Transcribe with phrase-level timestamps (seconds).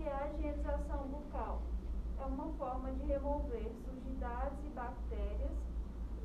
[0.00, 1.60] que a higienização bucal?
[2.18, 5.52] É uma forma de remover sujidades e bactérias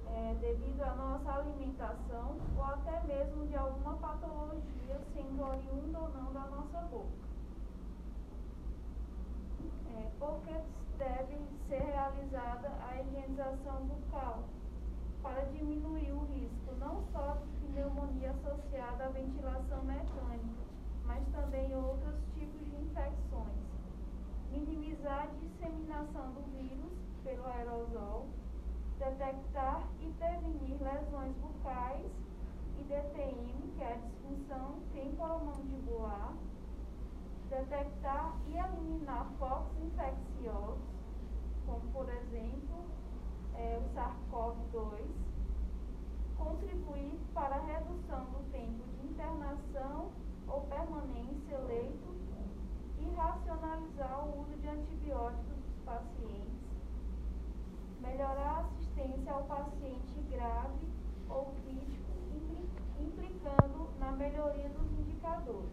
[0.07, 6.33] é, devido à nossa alimentação ou até mesmo de alguma patologia, sendo oriunda ou não
[6.33, 7.25] da nossa boca.
[9.97, 10.53] É, porque
[10.97, 11.37] deve
[11.67, 14.43] ser realizada a higienização bucal
[15.21, 20.65] para diminuir o risco não só de pneumonia associada à ventilação mecânica,
[21.05, 23.65] mas também outros tipos de infecções.
[24.51, 26.93] Minimizar a disseminação do vírus
[27.25, 28.27] pelo aerosol,
[28.99, 32.11] detectar e prevenir lesões bucais
[32.79, 36.33] e DTM, que é a disfunção temporomandibular,
[37.49, 40.77] detectar e eliminar focos infecciosos,
[41.65, 42.85] como por exemplo
[43.55, 45.01] é, o SARS-CoV-2,
[46.37, 50.11] contribuir para a redução do tempo de internação
[50.47, 52.15] ou permanência leito
[52.99, 56.64] e racionalizar o uso de antibióticos dos pacientes,
[58.05, 60.87] melhorar a assistência ao paciente grave
[61.29, 62.11] ou crítico,
[62.99, 65.71] implicando na melhoria dos indicadores.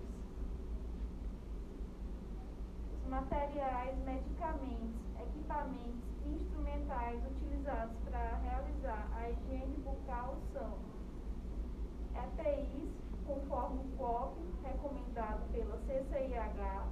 [2.97, 10.79] Os materiais, medicamentos, equipamentos e instrumentais utilizados para realizar a higiene bucal são
[12.15, 12.91] EPIs,
[13.27, 16.87] conforme o COP recomendado pela CCIH,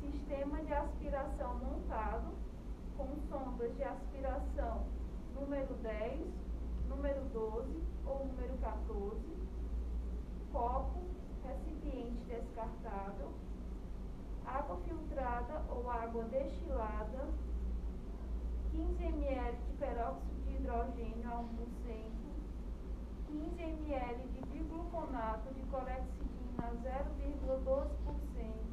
[0.00, 2.49] sistema de aspiração montado,
[3.00, 4.84] com sondas de aspiração.
[5.34, 6.20] Número 10,
[6.88, 9.18] número 12 ou número 14,
[10.52, 11.00] copo,
[11.46, 13.30] recipiente descartável,
[14.44, 17.28] água filtrada ou água destilada,
[18.72, 21.46] 15 ml de peróxido de hidrogênio a 1%,
[23.28, 28.69] 15 ml de bigluconato de clorexidina a 0,12%,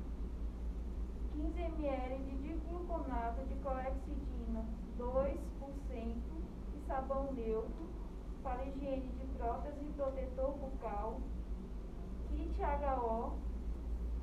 [1.37, 4.65] 15 ml de digluconato de clorexidina
[4.97, 5.37] 2%
[6.73, 7.87] e sabão neutro
[8.41, 11.21] para higiene de prótese e protetor bucal,
[12.29, 13.33] kit HO,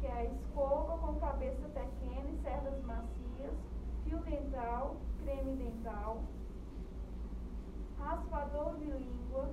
[0.01, 3.55] que é a escova com cabeça pequena e cerdas macias,
[4.03, 6.21] fio dental, creme dental,
[7.97, 9.51] raspador de língua,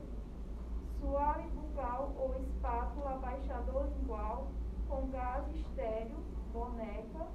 [0.99, 4.47] suave bucal ou espátula abaixador lingual
[4.89, 6.17] com gás estéreo,
[6.51, 7.27] boneca,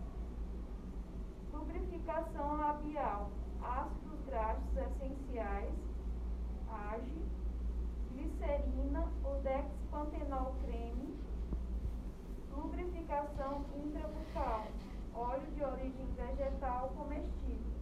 [1.67, 5.75] lubrificação labial, ácidos graxos essenciais,
[6.71, 7.27] age,
[8.13, 11.19] glicerina ou dexpantenol creme,
[12.55, 14.67] lubrificação intrabucal,
[15.15, 17.77] óleo de origem vegetal comestível.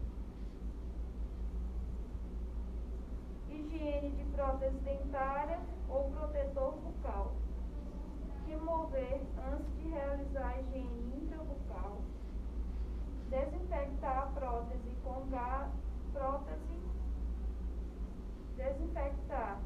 [3.50, 7.32] Higiene de prótese dentária ou protetor bucal.
[8.46, 9.20] Remover
[9.52, 11.98] antes de realizar a higiene intrabucal.
[13.34, 15.68] Desinfectar a prótese com gás,
[16.12, 16.78] prótese,
[18.56, 19.58] desinfectar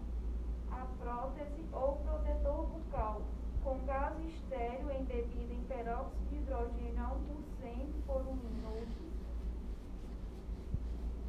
[0.71, 3.21] a prótese ou protetor bucal
[3.62, 9.12] com gás estéreo embebido em peróxido de hidrogênio a 1% por um minuto.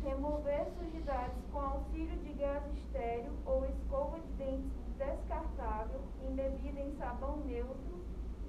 [0.02, 7.36] Remover sujidades com auxílio de gás estéreo ou escova de dentes descartável embebida em sabão
[7.40, 8.00] neutro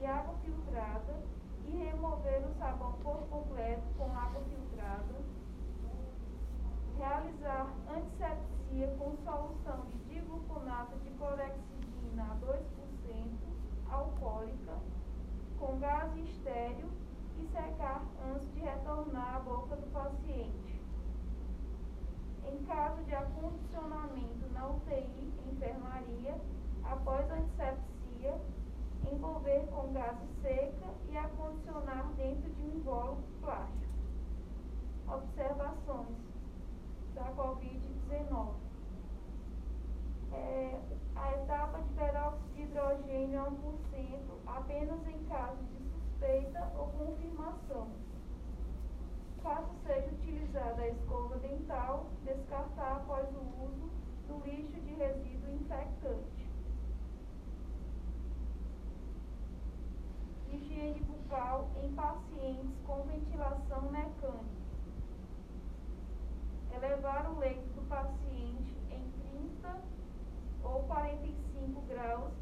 [0.00, 5.14] e água filtrada e remover o sabão por completo com água filtrada.
[6.96, 12.60] Realizar antisepsia com solução de digluconato de clorexidina a 2%
[13.90, 14.74] alcoólica
[15.60, 16.88] com gás estéreo
[17.38, 20.80] e secar antes de retornar à boca do paciente.
[22.50, 26.40] Em caso de acondicionamento na UTI, enfermaria,
[26.82, 28.40] após a antisepsia,
[29.12, 33.90] envolver com gase seca e acondicionar dentro de um invólucro plástico.
[35.08, 36.16] Observações
[37.14, 38.54] da Covid-19.
[40.32, 40.80] É,
[41.16, 43.60] a etapa de peróxido de hidrogênio a 1%
[44.46, 47.88] apenas em caso de suspeita ou confirmação.
[49.42, 53.90] Caso seja utilizada a escova dental, descartar após o uso
[54.28, 56.39] do lixo de resíduo infectante.
[61.30, 64.44] Em pacientes com ventilação mecânica.
[66.74, 69.12] Elevar o leito do paciente em
[69.62, 69.80] 30
[70.64, 72.32] ou 45 graus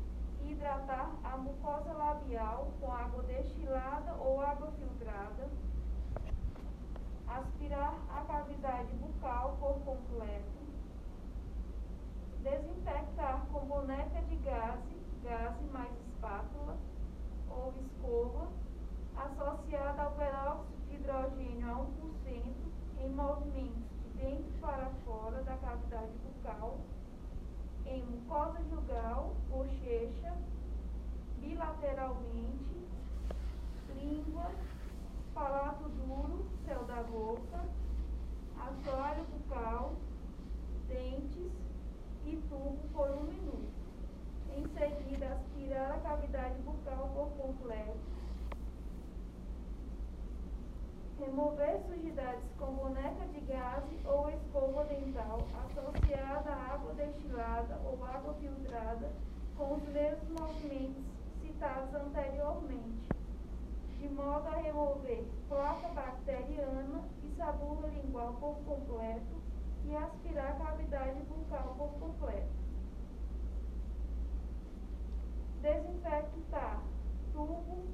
[0.41, 5.51] e hidratar a mucosa labial com água destilada ou água filtrada.
[7.29, 10.59] Aspirar a cavidade bucal por completo.
[12.43, 14.81] Desinfectar com boneca de gás,
[15.23, 16.79] gás mais espátula
[17.51, 18.49] ou escova
[19.19, 22.43] associada ao peróxido de hidrogênio a 1%
[23.01, 26.79] em movimentos de dentro para fora da cavidade bucal,
[27.85, 30.37] em mucosa jugal, bochecha,
[31.41, 32.77] bilateralmente,
[33.97, 34.51] língua,
[35.33, 37.65] palato duro, céu da boca,
[38.61, 39.95] assoalho bucal,
[40.89, 41.53] dentes
[42.27, 43.73] e tubo por um minuto.
[44.55, 47.97] Em seguida, aspirar a cavidade bucal por completo.
[51.19, 58.35] Remover sujidades com boneca de gás ou escova dental associada a água destilada ou água
[58.35, 59.11] filtrada
[59.57, 61.05] com os mesmos movimentos
[61.43, 63.03] citados anteriormente,
[63.99, 69.43] de modo a remover placa bacteriana e sabula lingual por completo
[69.87, 72.53] e aspirar cavidade bucal por completo.
[75.63, 76.81] Desinfectar
[77.33, 77.89] tubo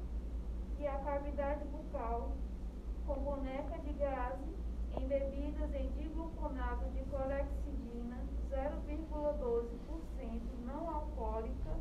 [0.78, 2.32] e a cavidade bucal
[3.06, 4.38] com boneca de gás
[4.98, 8.16] embebidas em digluconato de clorexidina
[8.50, 11.76] 0,12% não alcoólica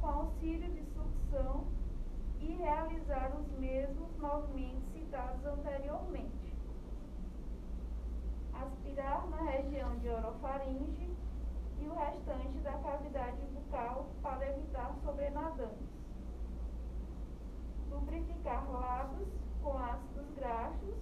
[0.00, 1.64] com auxílio de sucção
[2.40, 6.54] e realizar os mesmos movimentos citados anteriormente.
[8.54, 11.10] Aspirar na região de orofaringe
[11.78, 15.88] e o restante da cavidade bucal para evitar sobrenadantes.
[17.90, 19.28] Lubrificar lábios
[19.62, 20.94] com ácidos graxos,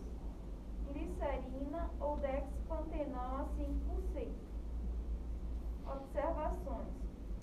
[0.92, 4.48] glicerina ou dexpantenol a 5%.
[5.86, 6.88] Observações.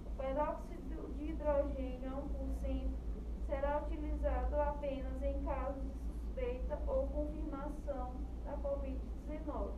[0.05, 3.05] O peróxido de hidrogênio a 1%
[3.47, 8.11] será utilizado apenas em casos de suspeita ou confirmação
[8.45, 9.71] da Covid-19.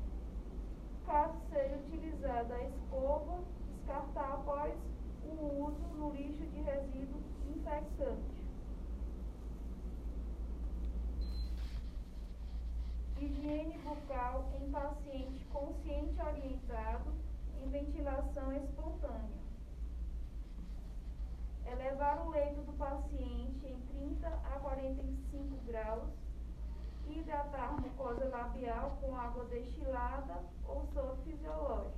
[1.06, 3.40] Caso seja utilizada a escova,
[3.78, 4.74] descartar após
[5.24, 8.37] o uso no lixo de resíduo infectante.
[13.20, 17.12] Higiene bucal em paciente consciente orientado
[17.60, 19.42] em ventilação espontânea.
[21.66, 26.12] Elevar o leito do paciente em 30 a 45 graus.
[27.08, 31.98] Hidratar mucosa labial com água destilada ou soro fisiológico.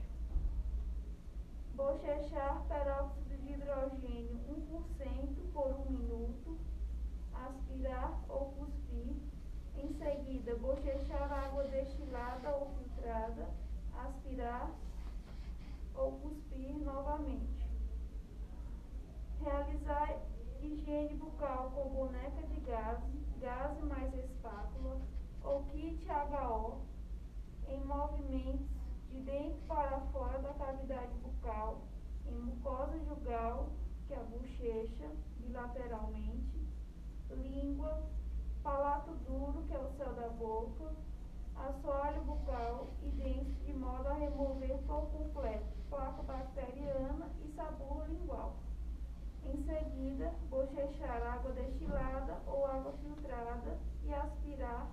[1.76, 6.58] Bochechar peróxido de hidrogênio 1% por um minuto.
[7.34, 9.29] Aspirar ou cuspir
[9.80, 13.50] em seguida, bochechar água destilada ou filtrada,
[13.94, 14.72] aspirar
[15.96, 17.68] ou cuspir novamente.
[19.42, 20.22] Realizar
[20.62, 23.00] higiene bucal com boneca de gás,
[23.40, 25.00] gás mais espátula
[25.44, 26.82] ou kit HO
[27.70, 28.68] em movimentos
[29.10, 31.82] de dentro para fora da cavidade bucal,
[32.26, 33.70] em mucosa jugal,
[34.08, 36.68] que é a bochecha, bilateralmente,
[37.30, 38.04] língua,
[38.64, 40.94] palato duro, que é o céu da boca,
[41.56, 48.56] assoalho bucal e dentes, de modo a remover por completo placa bacteriana e sabor lingual.
[49.44, 54.92] Em seguida, bochechar água destilada ou água filtrada e aspirar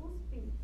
[0.00, 0.54] os pis.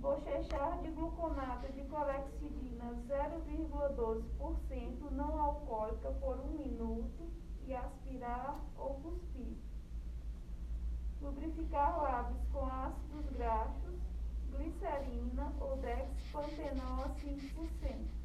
[0.00, 7.30] Bochechar de gluconato de clorexidina 0,12% não alcoólica por um minuto
[7.66, 9.63] e aspirar ou cuspir
[11.24, 13.98] lubrificar lábios com ácidos graxos,
[14.50, 18.24] glicerina ou dexpantenol a 5%.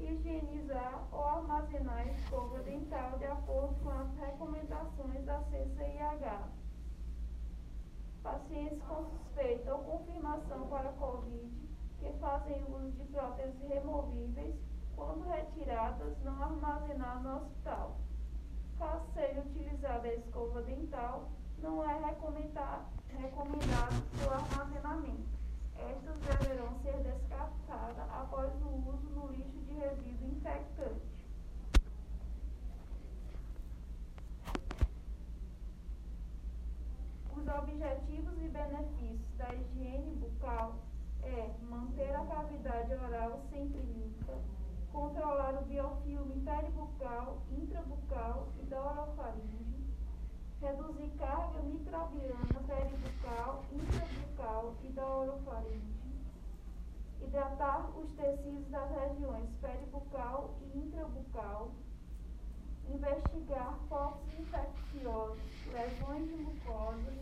[0.00, 6.48] Higienizar ou armazenar a escova dental de acordo com as recomendações da CCIH.
[8.22, 14.54] Pacientes com suspeita ou confirmação para COVID que fazem uso de próteses removíveis,
[14.96, 17.96] quando retiradas, não armazenar no hospital.
[18.78, 21.30] Caso seja utilizada a escova dental,
[21.62, 22.86] não é recomendado,
[23.18, 25.28] recomendado seu armazenamento.
[25.76, 31.10] Estas deverão ser descartadas após o uso no lixo de resíduo infectante.
[37.36, 40.74] Os objetivos e benefícios da higiene bucal
[41.22, 44.34] é manter a cavidade oral sempre limpa,
[44.92, 49.79] controlar o biofilme peribucal, intrabucal e da orofaringe,
[50.60, 56.20] reduzir carga microbiana peribucal, intrabucal e da orofaringe,
[57.22, 61.70] hidratar os tecidos das regiões peribucal e intrabucal,
[62.90, 65.40] investigar focos infecciosos,
[65.72, 67.12] lesões de mucosa,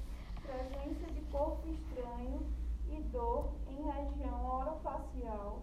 [0.43, 2.45] presença de corpo estranho
[2.91, 5.63] e dor em região orofacial,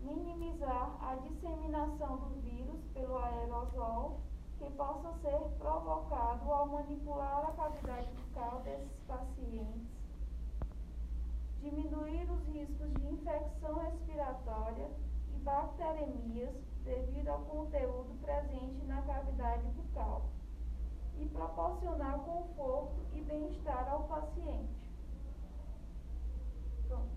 [0.00, 4.20] minimizar a disseminação do vírus pelo aerosol
[4.62, 9.88] que possa ser provocado ao manipular a cavidade bucal desses pacientes,
[11.60, 14.88] diminuir os riscos de infecção respiratória
[15.34, 16.54] e bacteremias
[16.84, 20.26] devido ao conteúdo presente na cavidade bucal
[21.18, 24.80] e proporcionar conforto e bem-estar ao paciente.
[26.86, 27.10] Pronto.